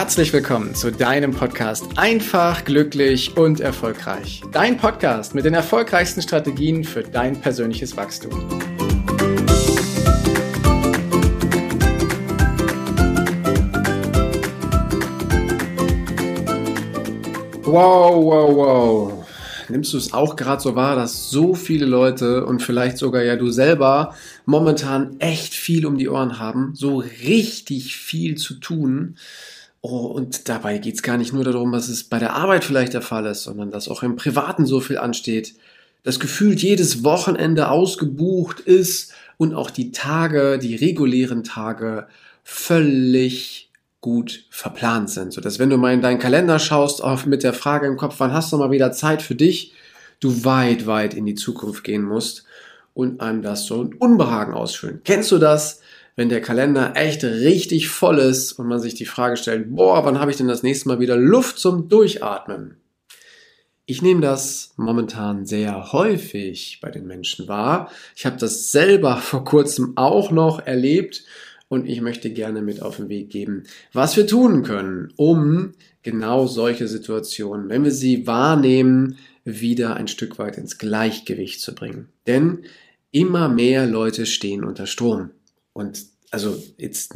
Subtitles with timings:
[0.00, 4.42] Herzlich willkommen zu deinem Podcast Einfach, glücklich und erfolgreich.
[4.52, 8.30] Dein Podcast mit den erfolgreichsten Strategien für dein persönliches Wachstum.
[17.64, 19.26] Wow, wow, wow.
[19.68, 23.34] Nimmst du es auch gerade so wahr, dass so viele Leute und vielleicht sogar ja
[23.34, 24.14] du selber
[24.46, 29.16] momentan echt viel um die Ohren haben, so richtig viel zu tun?
[29.80, 32.94] Oh, und dabei geht es gar nicht nur darum, was es bei der Arbeit vielleicht
[32.94, 35.54] der Fall ist, sondern dass auch im Privaten so viel ansteht,
[36.02, 42.08] dass gefühlt jedes Wochenende ausgebucht ist und auch die Tage, die regulären Tage
[42.42, 43.70] völlig
[44.00, 47.52] gut verplant sind, so dass wenn du mal in deinen Kalender schaust, auch mit der
[47.52, 49.74] Frage im Kopf, wann hast du mal wieder Zeit für dich,
[50.20, 52.44] du weit, weit in die Zukunft gehen musst
[52.94, 55.02] und einem das so ein Unbehagen ausfüllen.
[55.04, 55.80] Kennst du das?
[56.18, 60.18] Wenn der Kalender echt richtig voll ist und man sich die Frage stellt, boah, wann
[60.18, 62.78] habe ich denn das nächste Mal wieder Luft zum Durchatmen?
[63.86, 67.92] Ich nehme das momentan sehr häufig bei den Menschen wahr.
[68.16, 71.22] Ich habe das selber vor kurzem auch noch erlebt
[71.68, 76.48] und ich möchte gerne mit auf den Weg geben, was wir tun können, um genau
[76.48, 82.08] solche Situationen, wenn wir sie wahrnehmen, wieder ein Stück weit ins Gleichgewicht zu bringen.
[82.26, 82.64] Denn
[83.12, 85.30] immer mehr Leute stehen unter Strom.
[85.78, 87.14] Und also jetzt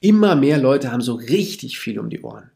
[0.00, 2.50] immer mehr Leute haben so richtig viel um die Ohren.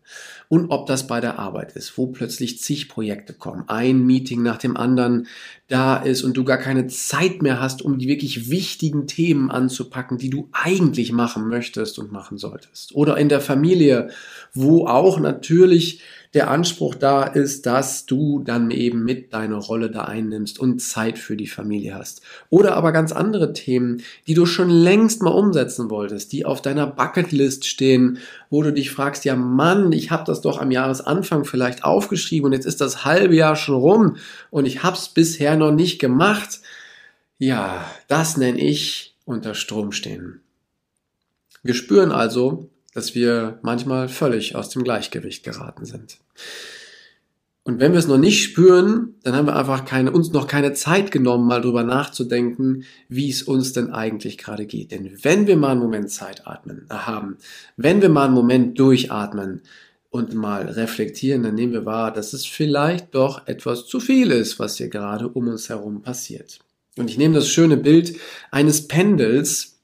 [0.49, 4.57] Und ob das bei der Arbeit ist, wo plötzlich zig Projekte kommen, ein Meeting nach
[4.57, 5.27] dem anderen
[5.69, 10.17] da ist und du gar keine Zeit mehr hast, um die wirklich wichtigen Themen anzupacken,
[10.17, 12.95] die du eigentlich machen möchtest und machen solltest.
[12.95, 14.09] Oder in der Familie,
[14.55, 16.01] wo auch natürlich
[16.35, 21.19] der Anspruch da ist, dass du dann eben mit deiner Rolle da einnimmst und Zeit
[21.19, 22.23] für die Familie hast.
[22.49, 26.87] Oder aber ganz andere Themen, die du schon längst mal umsetzen wolltest, die auf deiner
[26.87, 31.85] Bucketlist stehen, wo du dich fragst, ja Mann, ich habe das doch am Jahresanfang vielleicht
[31.85, 34.17] aufgeschrieben und jetzt ist das halbe Jahr schon rum
[34.51, 36.61] und ich habe es bisher noch nicht gemacht.
[37.39, 40.41] Ja, das nenne ich unter Strom stehen.
[41.63, 46.19] Wir spüren also, dass wir manchmal völlig aus dem Gleichgewicht geraten sind.
[47.65, 50.73] Und wenn wir es noch nicht spüren, dann haben wir einfach keine, uns noch keine
[50.73, 54.91] Zeit genommen, mal drüber nachzudenken, wie es uns denn eigentlich gerade geht.
[54.91, 57.37] Denn wenn wir mal einen Moment Zeit atmen, äh, haben,
[57.77, 59.63] wenn wir mal einen Moment durchatmen
[60.11, 64.59] und mal reflektieren, dann nehmen wir wahr, dass es vielleicht doch etwas zu viel ist,
[64.59, 66.59] was hier gerade um uns herum passiert.
[66.99, 68.17] Und ich nehme das schöne Bild
[68.51, 69.79] eines Pendels,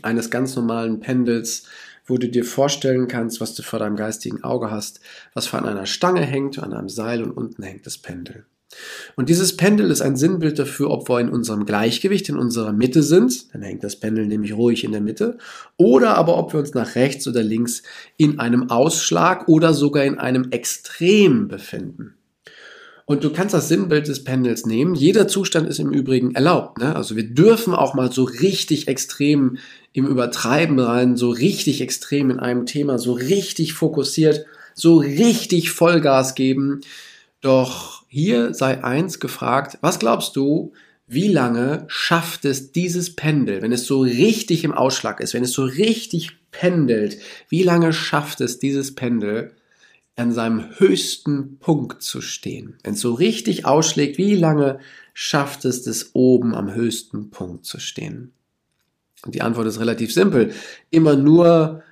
[0.00, 1.64] eines ganz normalen Pendels,
[2.10, 5.00] wo du dir vorstellen kannst, was du vor deinem geistigen Auge hast,
[5.32, 8.44] was vor einer Stange hängt, an einem Seil und unten hängt das Pendel.
[9.16, 13.02] Und dieses Pendel ist ein Sinnbild dafür, ob wir in unserem Gleichgewicht, in unserer Mitte
[13.02, 15.38] sind, dann hängt das Pendel nämlich ruhig in der Mitte,
[15.76, 17.82] oder aber ob wir uns nach rechts oder links
[18.16, 22.14] in einem Ausschlag oder sogar in einem Extrem befinden.
[23.10, 24.94] Und du kannst das Sinnbild des Pendels nehmen.
[24.94, 26.78] Jeder Zustand ist im Übrigen erlaubt.
[26.78, 26.94] Ne?
[26.94, 29.58] Also wir dürfen auch mal so richtig extrem
[29.92, 36.36] im Übertreiben rein, so richtig extrem in einem Thema, so richtig fokussiert, so richtig Vollgas
[36.36, 36.82] geben.
[37.40, 40.70] Doch hier sei eins gefragt, was glaubst du,
[41.08, 45.52] wie lange schafft es dieses Pendel, wenn es so richtig im Ausschlag ist, wenn es
[45.52, 49.50] so richtig pendelt, wie lange schafft es dieses Pendel,
[50.20, 52.76] an seinem höchsten Punkt zu stehen.
[52.84, 54.78] Wenn es so richtig ausschlägt, wie lange
[55.14, 58.32] schafft es es oben am höchsten Punkt zu stehen?
[59.24, 60.52] Und die Antwort ist relativ simpel.
[60.90, 61.82] Immer nur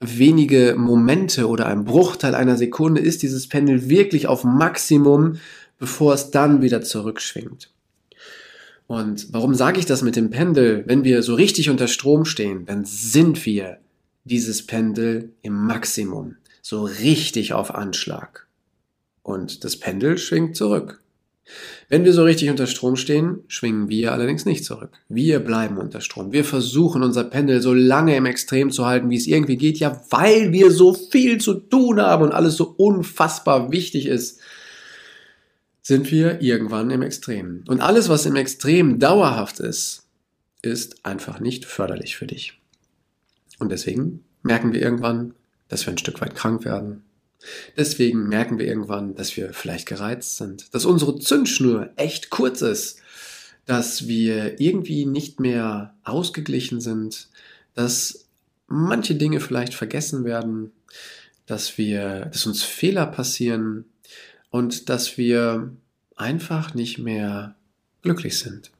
[0.00, 5.36] wenige Momente oder ein Bruchteil einer Sekunde ist dieses Pendel wirklich auf Maximum,
[5.78, 7.70] bevor es dann wieder zurückschwingt.
[8.86, 10.84] Und warum sage ich das mit dem Pendel?
[10.86, 13.78] Wenn wir so richtig unter Strom stehen, dann sind wir
[14.24, 18.46] dieses Pendel im Maximum so richtig auf Anschlag.
[19.22, 21.00] Und das Pendel schwingt zurück.
[21.88, 24.90] Wenn wir so richtig unter Strom stehen, schwingen wir allerdings nicht zurück.
[25.08, 26.32] Wir bleiben unter Strom.
[26.32, 30.00] Wir versuchen unser Pendel so lange im Extrem zu halten, wie es irgendwie geht, ja,
[30.10, 34.40] weil wir so viel zu tun haben und alles so unfassbar wichtig ist,
[35.82, 37.64] sind wir irgendwann im Extrem.
[37.66, 40.04] Und alles, was im Extrem dauerhaft ist,
[40.62, 42.60] ist einfach nicht förderlich für dich.
[43.58, 45.34] Und deswegen merken wir irgendwann,
[45.70, 47.04] dass wir ein Stück weit krank werden.
[47.78, 53.00] Deswegen merken wir irgendwann, dass wir vielleicht gereizt sind, dass unsere Zündschnur echt kurz ist,
[53.64, 57.30] dass wir irgendwie nicht mehr ausgeglichen sind,
[57.72, 58.26] dass
[58.66, 60.72] manche Dinge vielleicht vergessen werden,
[61.46, 63.86] dass wir, dass uns Fehler passieren.
[64.50, 65.70] Und dass wir
[66.16, 67.54] einfach nicht mehr
[68.02, 68.70] glücklich sind.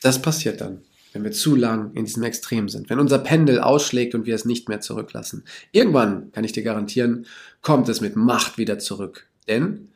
[0.00, 0.82] Das passiert dann,
[1.16, 4.44] wenn wir zu lang in diesem Extrem sind, wenn unser Pendel ausschlägt und wir es
[4.44, 5.44] nicht mehr zurücklassen.
[5.72, 7.24] Irgendwann, kann ich dir garantieren,
[7.62, 9.26] kommt es mit Macht wieder zurück.
[9.48, 9.88] Denn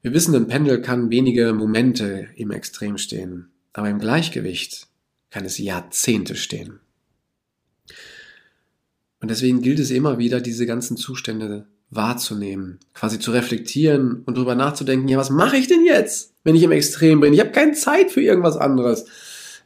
[0.00, 4.86] wir wissen, ein Pendel kann wenige Momente im Extrem stehen, aber im Gleichgewicht
[5.30, 6.78] kann es Jahrzehnte stehen.
[9.20, 14.54] Und deswegen gilt es immer wieder, diese ganzen Zustände wahrzunehmen, quasi zu reflektieren und darüber
[14.54, 17.32] nachzudenken, ja, was mache ich denn jetzt, wenn ich im Extrem bin?
[17.32, 19.06] Ich habe keine Zeit für irgendwas anderes.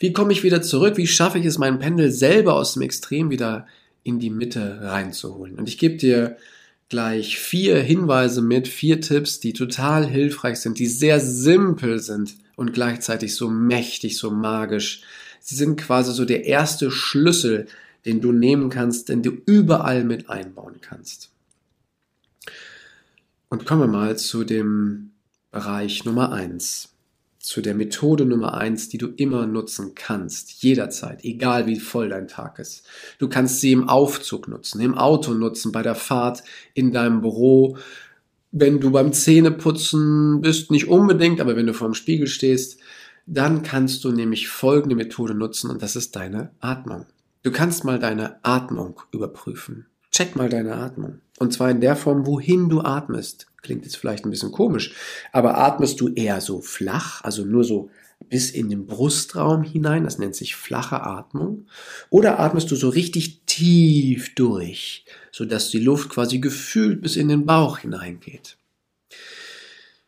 [0.03, 0.97] Wie komme ich wieder zurück?
[0.97, 3.69] Wie schaffe ich es, meinen Pendel selber aus dem Extrem wieder
[4.03, 5.55] in die Mitte reinzuholen?
[5.55, 6.37] Und ich gebe dir
[6.89, 12.73] gleich vier Hinweise mit, vier Tipps, die total hilfreich sind, die sehr simpel sind und
[12.73, 15.03] gleichzeitig so mächtig, so magisch.
[15.39, 17.69] Sie sind quasi so der erste Schlüssel,
[18.05, 21.31] den du nehmen kannst, den du überall mit einbauen kannst.
[23.49, 25.13] Und kommen wir mal zu dem
[25.53, 26.92] Bereich Nummer eins,
[27.43, 32.29] zu der Methode Nummer eins, die du immer nutzen kannst, jederzeit, egal wie voll dein
[32.29, 32.87] Tag ist.
[33.19, 37.77] Du kannst sie im Aufzug nutzen, im Auto nutzen, bei der Fahrt in deinem Büro,
[38.53, 42.79] wenn du beim Zähneputzen bist, nicht unbedingt, aber wenn du vor dem Spiegel stehst,
[43.27, 47.07] dann kannst du nämlich folgende Methode nutzen und das ist deine Atmung.
[47.43, 49.87] Du kannst mal deine Atmung überprüfen.
[50.13, 51.21] Check mal deine Atmung.
[51.39, 53.47] Und zwar in der Form, wohin du atmest.
[53.63, 54.93] Klingt jetzt vielleicht ein bisschen komisch,
[55.33, 57.91] aber atmest du eher so flach, also nur so
[58.29, 61.67] bis in den Brustraum hinein, das nennt sich flache Atmung,
[62.11, 67.47] oder atmest du so richtig tief durch, sodass die Luft quasi gefühlt bis in den
[67.47, 68.57] Bauch hineingeht.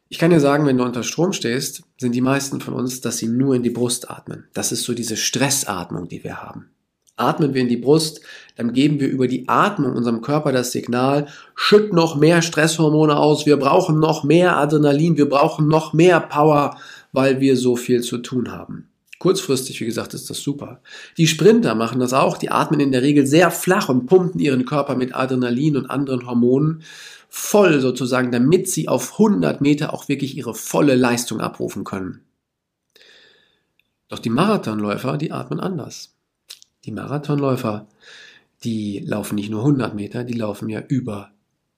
[0.09, 3.19] Ich kann dir sagen, wenn du unter Strom stehst, sind die meisten von uns, dass
[3.19, 4.47] sie nur in die Brust atmen.
[4.53, 6.74] Das ist so diese Stressatmung, die wir haben.
[7.17, 8.21] Atmen wir in die Brust,
[8.57, 13.47] dann geben wir über die Atmung unserem Körper das Signal, schütt noch mehr Stresshormone aus,
[13.47, 16.77] wir brauchen noch mehr Adrenalin, wir brauchen noch mehr Power,
[17.13, 18.89] weil wir so viel zu tun haben.
[19.21, 20.81] Kurzfristig, wie gesagt, ist das super.
[21.17, 24.65] Die Sprinter machen das auch, die atmen in der Regel sehr flach und pumpen ihren
[24.67, 26.83] Körper mit Adrenalin und anderen Hormonen
[27.29, 32.21] voll sozusagen, damit sie auf 100 Meter auch wirklich ihre volle Leistung abrufen können.
[34.09, 36.14] Doch die Marathonläufer, die atmen anders.
[36.85, 37.89] Die Marathonläufer,
[38.63, 41.31] die laufen nicht nur 100 Meter, die laufen ja über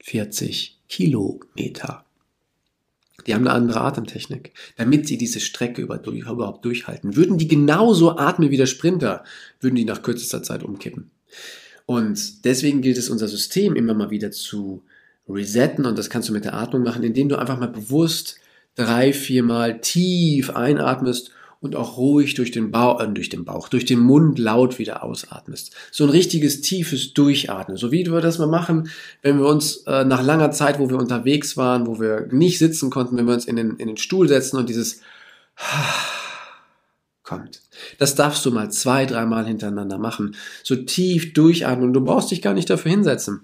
[0.02, 2.04] 40 Kilometer.
[3.26, 7.16] Die haben eine andere Atemtechnik, damit sie diese Strecke überhaupt durchhalten.
[7.16, 9.24] Würden die genauso atmen wie der Sprinter,
[9.60, 11.10] würden die nach kürzester Zeit umkippen.
[11.86, 14.84] Und deswegen gilt es, unser System immer mal wieder zu
[15.28, 18.38] resetten und das kannst du mit der Atmung machen, indem du einfach mal bewusst
[18.74, 21.30] drei, viermal tief einatmest
[21.66, 25.02] und auch ruhig durch den Bauch, äh, durch den Bauch, durch den Mund laut wieder
[25.02, 25.74] ausatmest.
[25.90, 27.76] So ein richtiges tiefes Durchatmen.
[27.76, 28.88] So wie wir das mal machen,
[29.22, 32.88] wenn wir uns äh, nach langer Zeit, wo wir unterwegs waren, wo wir nicht sitzen
[32.88, 35.00] konnten, wenn wir uns in den, in den Stuhl setzen und dieses
[37.22, 37.60] kommt.
[37.98, 40.36] Das darfst du mal zwei, dreimal hintereinander machen.
[40.62, 41.92] So tief durchatmen.
[41.92, 43.40] Du brauchst dich gar nicht dafür hinsetzen.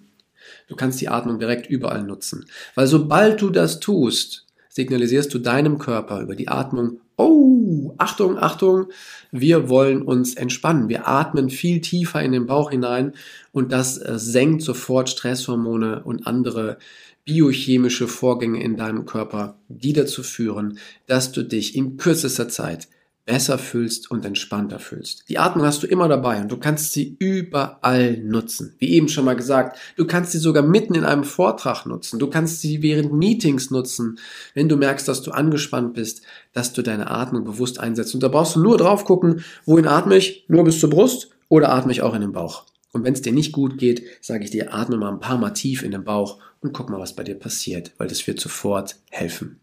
[0.69, 2.47] Du kannst die Atmung direkt überall nutzen.
[2.77, 8.87] Weil sobald du das tust, signalisierst du deinem Körper über die Atmung, oh, Achtung, Achtung,
[9.31, 10.89] wir wollen uns entspannen.
[10.89, 13.13] Wir atmen viel tiefer in den Bauch hinein
[13.53, 16.79] und das äh, senkt sofort Stresshormone und andere
[17.25, 22.89] biochemische Vorgänge in deinem Körper, die dazu führen, dass du dich in kürzester Zeit
[23.25, 25.29] besser fühlst und entspannter fühlst.
[25.29, 28.75] Die Atmung hast du immer dabei und du kannst sie überall nutzen.
[28.79, 32.19] Wie eben schon mal gesagt, du kannst sie sogar mitten in einem Vortrag nutzen.
[32.19, 34.19] Du kannst sie während Meetings nutzen,
[34.55, 38.15] wenn du merkst, dass du angespannt bist, dass du deine Atmung bewusst einsetzt.
[38.15, 40.45] Und da brauchst du nur drauf gucken, wohin atme ich?
[40.49, 42.65] Nur bis zur Brust oder atme ich auch in den Bauch?
[42.93, 45.51] Und wenn es dir nicht gut geht, sage ich dir, atme mal ein paar Mal
[45.51, 48.97] tief in den Bauch und guck mal, was bei dir passiert, weil das wird sofort
[49.11, 49.61] helfen.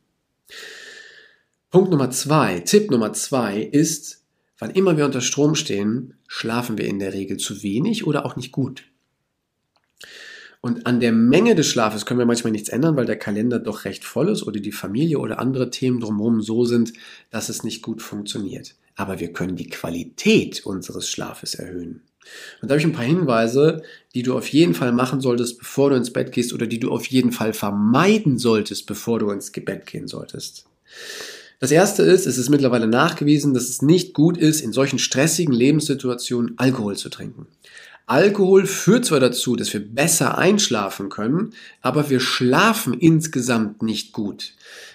[1.71, 4.23] Punkt Nummer zwei, Tipp Nummer zwei ist,
[4.57, 8.35] wann immer wir unter Strom stehen, schlafen wir in der Regel zu wenig oder auch
[8.35, 8.85] nicht gut.
[10.61, 13.85] Und an der Menge des Schlafes können wir manchmal nichts ändern, weil der Kalender doch
[13.85, 16.93] recht voll ist oder die Familie oder andere Themen drumherum so sind,
[17.29, 18.73] dass es nicht gut funktioniert.
[18.95, 22.01] Aber wir können die Qualität unseres Schlafes erhöhen.
[22.63, 23.83] Und da habe ich ein paar Hinweise,
[24.15, 26.89] die du auf jeden Fall machen solltest, bevor du ins Bett gehst oder die du
[26.89, 30.65] auf jeden Fall vermeiden solltest, bevor du ins Bett gehen solltest.
[31.59, 35.53] Das erste ist, es ist mittlerweile nachgewiesen, dass es nicht gut ist, in solchen stressigen
[35.53, 37.47] Lebenssituationen Alkohol zu trinken.
[38.05, 44.53] Alkohol führt zwar dazu, dass wir besser einschlafen können, aber wir schlafen insgesamt nicht gut.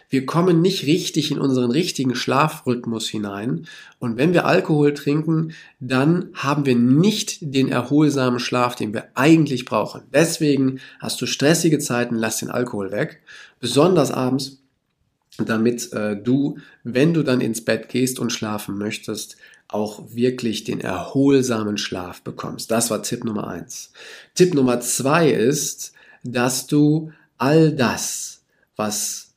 [0.09, 3.66] Wir kommen nicht richtig in unseren richtigen Schlafrhythmus hinein.
[3.99, 9.64] Und wenn wir Alkohol trinken, dann haben wir nicht den erholsamen Schlaf, den wir eigentlich
[9.64, 10.02] brauchen.
[10.12, 13.23] Deswegen hast du stressige Zeiten, lass den Alkohol weg.
[13.61, 14.63] Besonders abends,
[15.38, 19.36] damit äh, du, wenn du dann ins Bett gehst und schlafen möchtest,
[19.68, 22.70] auch wirklich den erholsamen Schlaf bekommst.
[22.70, 23.92] Das war Tipp Nummer eins.
[24.34, 28.42] Tipp Nummer zwei ist, dass du all das,
[28.76, 29.33] was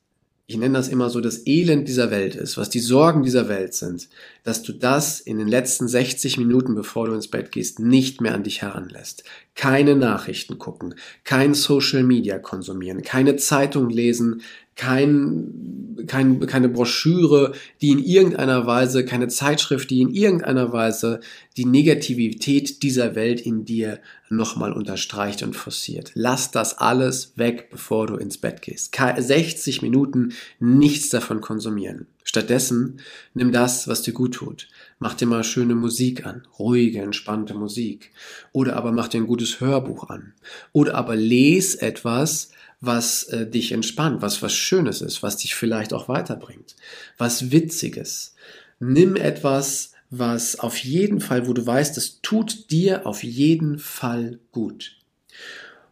[0.50, 3.74] ich nenne das immer so das Elend dieser Welt ist, was die Sorgen dieser Welt
[3.74, 4.08] sind,
[4.44, 8.34] dass du das in den letzten 60 Minuten, bevor du ins Bett gehst, nicht mehr
[8.34, 9.26] an dich heranlässt.
[9.56, 14.42] Keine Nachrichten gucken, kein Social Media konsumieren, keine Zeitung lesen,
[14.76, 21.20] kein, kein, keine Broschüre, die in irgendeiner Weise, keine Zeitschrift, die in irgendeiner Weise
[21.58, 24.00] die Negativität dieser Welt in dir
[24.30, 26.12] nochmal unterstreicht und forciert.
[26.14, 28.96] Lass das alles weg, bevor du ins Bett gehst.
[28.96, 32.08] 60 Minuten nichts davon konsumieren.
[32.24, 33.00] Stattdessen
[33.34, 34.68] nimm das, was dir gut tut.
[35.00, 38.12] Mach dir mal schöne Musik an, ruhige, entspannte Musik.
[38.52, 40.34] Oder aber mach dir ein gutes Hörbuch an.
[40.74, 45.94] Oder aber les etwas, was äh, dich entspannt, was was Schönes ist, was dich vielleicht
[45.94, 46.76] auch weiterbringt,
[47.18, 48.36] was Witziges.
[48.80, 54.40] Nimm etwas, was auf jeden Fall, wo du weißt, es tut dir auf jeden Fall
[54.52, 54.98] gut.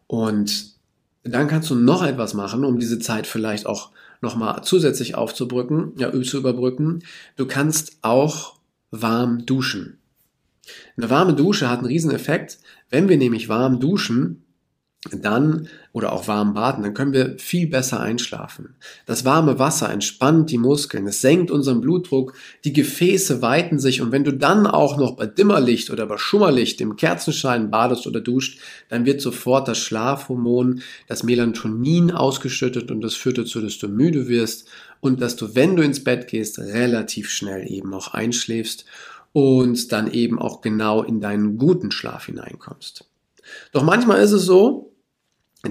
[0.08, 0.76] Und
[1.24, 3.90] dann kannst du noch etwas machen, um diese Zeit vielleicht auch
[4.22, 7.04] nochmal zusätzlich aufzubrücken, ja, zu überbrücken.
[7.36, 8.58] Du kannst auch
[8.92, 9.98] warm duschen.
[10.98, 12.60] Eine warme Dusche hat einen riesen Effekt.
[12.90, 14.45] Wenn wir nämlich warm duschen,
[15.12, 18.76] dann oder auch warm baden, dann können wir viel besser einschlafen.
[19.06, 22.34] Das warme Wasser entspannt die Muskeln, es senkt unseren Blutdruck,
[22.64, 26.82] die Gefäße weiten sich und wenn du dann auch noch bei Dimmerlicht oder bei Schummerlicht
[26.82, 28.60] im Kerzenschein badest oder duscht,
[28.90, 34.28] dann wird sofort das Schlafhormon, das Melatonin ausgeschüttet und das führt dazu, dass du müde
[34.28, 34.68] wirst
[35.00, 38.86] und dass du, wenn du ins Bett gehst, relativ schnell eben auch einschläfst
[39.34, 43.06] und dann eben auch genau in deinen guten Schlaf hineinkommst.
[43.72, 44.95] Doch manchmal ist es so,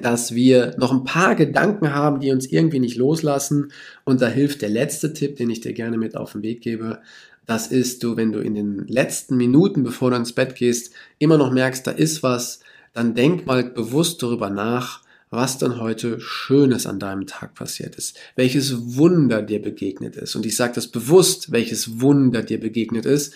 [0.02, 3.72] dass wir noch ein paar Gedanken haben, die uns irgendwie nicht loslassen.
[4.04, 7.00] Und da hilft der letzte Tipp, den ich dir gerne mit auf den Weg gebe.
[7.46, 11.36] Das ist du, wenn du in den letzten Minuten, bevor du ins Bett gehst, immer
[11.36, 12.60] noch merkst, da ist was,
[12.92, 18.16] dann denk mal bewusst darüber nach, was dann heute Schönes an deinem Tag passiert ist,
[18.36, 20.36] welches Wunder dir begegnet ist.
[20.36, 23.34] Und ich sage das bewusst, welches Wunder dir begegnet ist,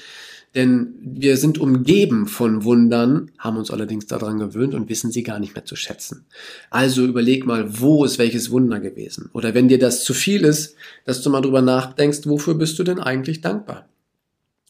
[0.59, 5.39] denn wir sind umgeben von Wundern, haben uns allerdings daran gewöhnt und wissen sie gar
[5.39, 6.27] nicht mehr zu schätzen.
[6.69, 9.31] Also überleg mal, wo ist welches Wunder gewesen?
[9.35, 10.75] Oder wenn dir das zu viel ist,
[11.05, 13.89] dass du mal drüber nachdenkst, wofür bist du denn eigentlich dankbar?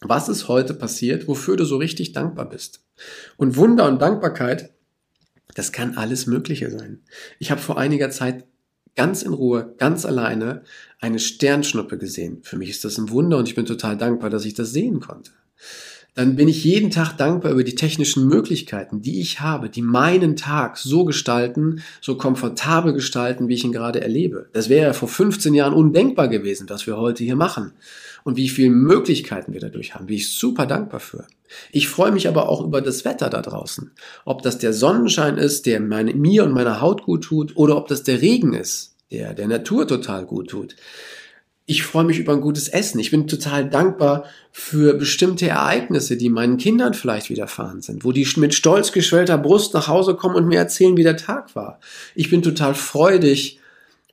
[0.02, 2.84] Was ist heute passiert, wofür du so richtig dankbar bist?
[3.38, 4.74] Und Wunder und Dankbarkeit,
[5.54, 7.00] das kann alles Mögliche sein.
[7.38, 8.44] Ich habe vor einiger Zeit
[8.94, 10.64] ganz in Ruhe, ganz alleine
[11.00, 12.40] eine Sternschnuppe gesehen.
[12.42, 15.00] Für mich ist das ein Wunder und ich bin total dankbar, dass ich das sehen
[15.00, 15.30] konnte
[16.18, 20.34] dann bin ich jeden Tag dankbar über die technischen Möglichkeiten, die ich habe, die meinen
[20.34, 24.48] Tag so gestalten, so komfortabel gestalten, wie ich ihn gerade erlebe.
[24.52, 27.70] Das wäre ja vor 15 Jahren undenkbar gewesen, was wir heute hier machen.
[28.24, 31.24] Und wie viele Möglichkeiten wir dadurch haben, bin ich super dankbar für.
[31.70, 33.92] Ich freue mich aber auch über das Wetter da draußen.
[34.24, 37.86] Ob das der Sonnenschein ist, der meine, mir und meiner Haut gut tut, oder ob
[37.86, 40.74] das der Regen ist, der der Natur total gut tut
[41.70, 42.98] ich freue mich über ein gutes Essen.
[42.98, 48.26] Ich bin total dankbar für bestimmte Ereignisse, die meinen Kindern vielleicht widerfahren sind, wo die
[48.36, 51.78] mit stolz geschwellter Brust nach Hause kommen und mir erzählen, wie der Tag war.
[52.14, 53.60] Ich bin total freudig,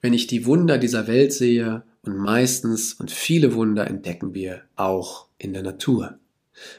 [0.02, 5.28] wenn ich die Wunder dieser Welt sehe und meistens und viele Wunder entdecken wir auch
[5.38, 6.20] in der Natur.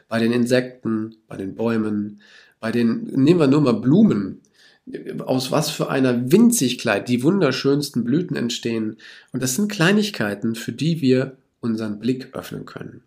[0.08, 2.20] Bei den Insekten, bei den Bäumen,
[2.60, 4.42] bei den, nehmen wir nur mal Blumen
[5.24, 8.98] aus was für einer Winzigkeit die wunderschönsten Blüten entstehen.
[9.32, 13.02] Und das sind Kleinigkeiten, für die wir unseren Blick öffnen können.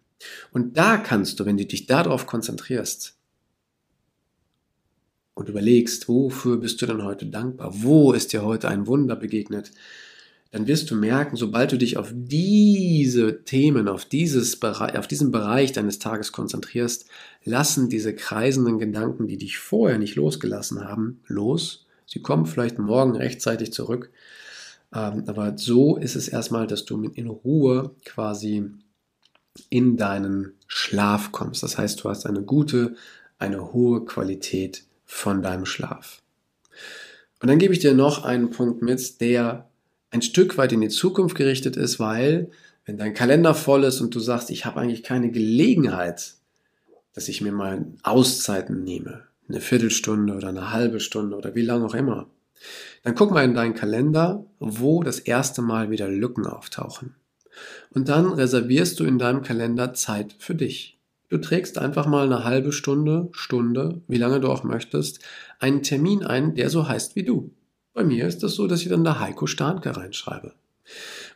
[0.52, 3.16] Und da kannst du, wenn du dich darauf konzentrierst
[5.34, 7.72] und überlegst, wofür bist du denn heute dankbar?
[7.74, 9.72] Wo ist dir heute ein Wunder begegnet?
[10.52, 15.74] Dann wirst du merken, sobald du dich auf diese Themen, auf, dieses auf diesen Bereich
[15.74, 17.06] deines Tages konzentrierst,
[17.44, 21.86] lassen diese kreisenden Gedanken, die dich vorher nicht losgelassen haben, los.
[22.08, 24.10] Sie kommen vielleicht morgen rechtzeitig zurück.
[24.94, 28.72] Ähm, aber so ist es erstmal, dass du in Ruhe quasi
[29.70, 31.62] in deinen Schlaf kommst.
[31.62, 32.96] Das heißt, du hast eine gute,
[33.38, 36.24] eine hohe Qualität von deinem Schlaf.
[37.40, 39.69] Und dann gebe ich dir noch einen Punkt mit, der
[40.12, 42.50] ein Stück weit in die Zukunft gerichtet ist, weil
[42.86, 46.34] wenn dein Kalender voll ist und du sagst, ich habe eigentlich keine Gelegenheit,
[47.14, 51.86] dass ich mir mal Auszeiten nehme, eine Viertelstunde oder eine halbe Stunde oder wie lange
[51.86, 52.28] auch immer,
[53.04, 57.16] dann guck mal in deinen Kalender, wo das erste Mal wieder Lücken auftauchen.
[57.92, 60.98] Und dann reservierst du in deinem Kalender Zeit für dich.
[61.30, 65.20] Du trägst einfach mal eine halbe Stunde, Stunde, wie lange du auch möchtest,
[65.60, 67.52] einen Termin ein, der so heißt wie du.
[67.94, 70.54] Bei mir ist das so, dass ich dann da Heiko Starnke reinschreibe.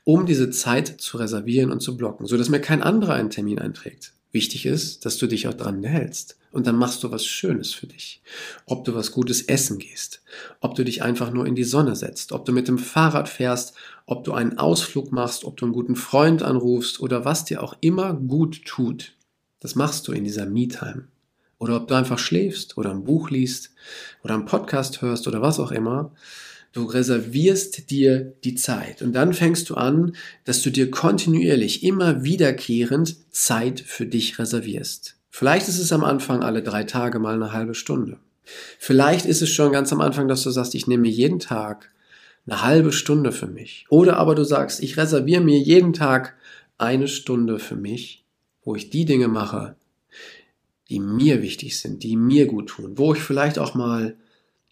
[0.04, 3.60] um diese Zeit zu reservieren und zu blocken, so dass mir kein anderer einen Termin
[3.60, 4.14] einträgt.
[4.32, 6.38] Wichtig ist, dass du dich auch dran hältst.
[6.52, 8.22] Und dann machst du was Schönes für dich.
[8.66, 10.22] Ob du was Gutes essen gehst,
[10.60, 13.74] ob du dich einfach nur in die Sonne setzt, ob du mit dem Fahrrad fährst,
[14.06, 17.76] ob du einen Ausflug machst, ob du einen guten Freund anrufst oder was dir auch
[17.82, 19.14] immer gut tut.
[19.60, 21.08] Das machst du in dieser Me-Time.
[21.64, 23.72] Oder ob du einfach schläfst oder ein Buch liest
[24.22, 26.12] oder einen Podcast hörst oder was auch immer.
[26.74, 32.26] Du reservierst dir die Zeit und dann fängst du an, dass du dir kontinuierlich, immer
[32.26, 35.16] wiederkehrend Zeit für dich reservierst.
[35.30, 38.18] Vielleicht ist es am Anfang alle drei Tage mal eine halbe Stunde.
[38.78, 41.94] Vielleicht ist es schon ganz am Anfang, dass du sagst, ich nehme jeden Tag
[42.46, 43.86] eine halbe Stunde für mich.
[43.88, 46.36] Oder aber du sagst, ich reserviere mir jeden Tag
[46.78, 48.26] eine Stunde für mich,
[48.66, 49.78] wo ich die Dinge mache,
[50.94, 54.16] die mir wichtig sind, die mir gut tun, wo ich vielleicht auch mal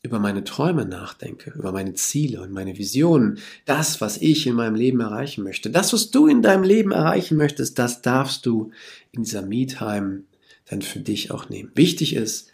[0.04, 4.76] über meine Träume nachdenke, über meine Ziele und meine Visionen, das, was ich in meinem
[4.76, 8.70] Leben erreichen möchte, das, was du in deinem Leben erreichen möchtest, das darfst du
[9.12, 10.22] in dieser Me-Time
[10.70, 11.72] dann für dich auch nehmen.
[11.74, 12.52] Wichtig ist,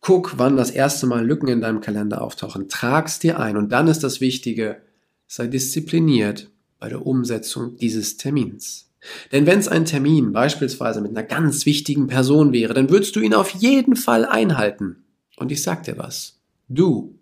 [0.00, 3.88] guck, wann das erste Mal Lücken in deinem Kalender auftauchen, trag's dir ein und dann
[3.88, 4.80] ist das Wichtige,
[5.26, 8.88] sei diszipliniert bei der Umsetzung dieses Termins.
[9.32, 13.20] Denn wenn es ein Termin beispielsweise mit einer ganz wichtigen Person wäre, dann würdest du
[13.20, 15.04] ihn auf jeden Fall einhalten.
[15.36, 16.38] Und ich sag dir was.
[16.68, 17.18] Du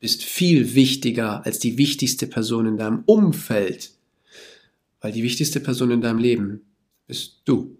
[0.00, 3.92] bist viel wichtiger als die wichtigste Person in deinem Umfeld.
[5.00, 6.62] Weil die wichtigste Person in deinem Leben
[7.06, 7.78] bist du.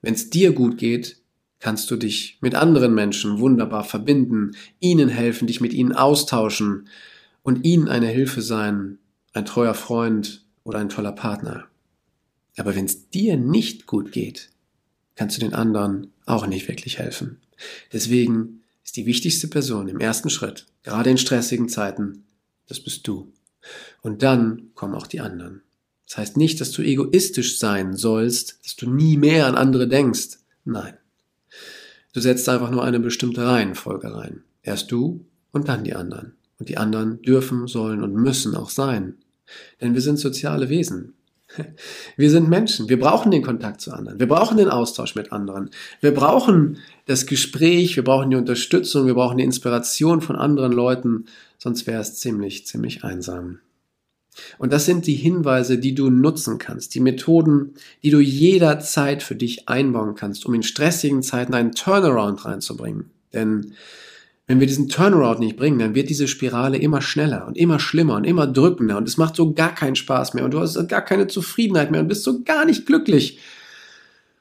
[0.00, 1.18] Wenn es dir gut geht,
[1.60, 6.88] kannst du dich mit anderen Menschen wunderbar verbinden, ihnen helfen, dich mit ihnen austauschen
[7.42, 8.98] und ihnen eine Hilfe sein,
[9.32, 11.66] ein treuer Freund oder ein toller Partner.
[12.56, 14.50] Aber wenn es dir nicht gut geht,
[15.16, 17.40] kannst du den anderen auch nicht wirklich helfen.
[17.92, 22.24] Deswegen ist die wichtigste Person im ersten Schritt, gerade in stressigen Zeiten,
[22.66, 23.32] das bist du.
[24.02, 25.62] Und dann kommen auch die anderen.
[26.06, 30.38] Das heißt nicht, dass du egoistisch sein sollst, dass du nie mehr an andere denkst.
[30.64, 30.94] Nein.
[32.12, 34.44] Du setzt einfach nur eine bestimmte Reihenfolge rein.
[34.62, 36.34] Erst du und dann die anderen.
[36.58, 39.16] Und die anderen dürfen, sollen und müssen auch sein.
[39.80, 41.14] Denn wir sind soziale Wesen.
[42.16, 42.88] Wir sind Menschen.
[42.88, 44.18] Wir brauchen den Kontakt zu anderen.
[44.18, 45.70] Wir brauchen den Austausch mit anderen.
[46.00, 47.96] Wir brauchen das Gespräch.
[47.96, 49.06] Wir brauchen die Unterstützung.
[49.06, 51.26] Wir brauchen die Inspiration von anderen Leuten.
[51.58, 53.60] Sonst wäre es ziemlich, ziemlich einsam.
[54.58, 59.36] Und das sind die Hinweise, die du nutzen kannst, die Methoden, die du jederzeit für
[59.36, 63.10] dich einbauen kannst, um in stressigen Zeiten einen Turnaround reinzubringen.
[63.32, 63.74] Denn
[64.46, 68.16] wenn wir diesen Turnaround nicht bringen, dann wird diese Spirale immer schneller und immer schlimmer
[68.16, 71.02] und immer drückender und es macht so gar keinen Spaß mehr und du hast gar
[71.02, 73.38] keine Zufriedenheit mehr und bist so gar nicht glücklich.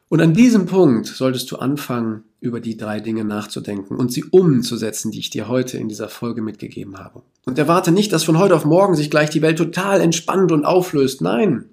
[0.09, 5.11] Und an diesem Punkt solltest du anfangen, über die drei Dinge nachzudenken und sie umzusetzen,
[5.11, 7.23] die ich dir heute in dieser Folge mitgegeben habe.
[7.45, 10.65] Und erwarte nicht, dass von heute auf morgen sich gleich die Welt total entspannt und
[10.65, 11.21] auflöst.
[11.21, 11.69] Nein,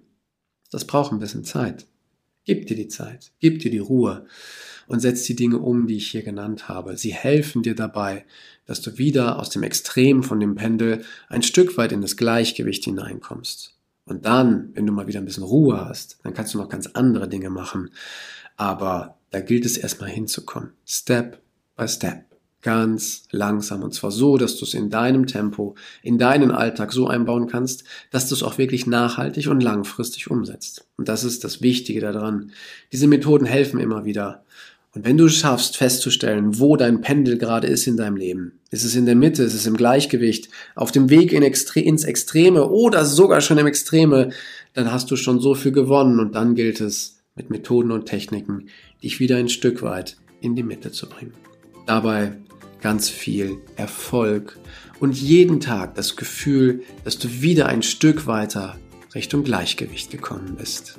[0.70, 1.86] das braucht ein bisschen Zeit.
[2.44, 4.24] Gib dir die Zeit, gib dir die Ruhe
[4.90, 6.96] und setz die Dinge um, die ich hier genannt habe.
[6.96, 8.24] Sie helfen dir dabei,
[8.66, 12.84] dass du wieder aus dem Extrem von dem Pendel ein Stück weit in das Gleichgewicht
[12.84, 13.76] hineinkommst.
[14.04, 16.88] Und dann, wenn du mal wieder ein bisschen Ruhe hast, dann kannst du noch ganz
[16.88, 17.90] andere Dinge machen.
[18.56, 20.72] Aber da gilt es erstmal hinzukommen.
[20.84, 21.40] Step
[21.76, 22.24] by Step.
[22.62, 23.84] Ganz langsam.
[23.84, 27.84] Und zwar so, dass du es in deinem Tempo, in deinen Alltag so einbauen kannst,
[28.10, 30.84] dass du es auch wirklich nachhaltig und langfristig umsetzt.
[30.96, 32.50] Und das ist das Wichtige daran.
[32.92, 34.44] Diese Methoden helfen immer wieder.
[34.92, 38.84] Und wenn du es schaffst, festzustellen, wo dein Pendel gerade ist in deinem Leben, ist
[38.84, 42.68] es in der Mitte, ist es im Gleichgewicht, auf dem Weg in Extre ins Extreme
[42.68, 44.30] oder sogar schon im Extreme,
[44.74, 48.68] dann hast du schon so viel gewonnen und dann gilt es, mit Methoden und Techniken
[49.02, 51.34] dich wieder ein Stück weit in die Mitte zu bringen.
[51.86, 52.32] Dabei
[52.80, 54.58] ganz viel Erfolg
[54.98, 58.76] und jeden Tag das Gefühl, dass du wieder ein Stück weiter
[59.14, 60.98] Richtung Gleichgewicht gekommen bist.